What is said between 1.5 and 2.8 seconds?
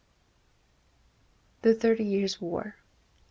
The Thirty Years' War.